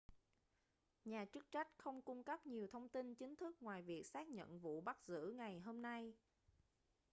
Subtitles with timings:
[1.05, 4.59] nhà chức trách không cung cấp nhiều thông tin chính thức ngoài việc xác nhận
[4.59, 6.13] vụ bắt giữ ngày hôm nay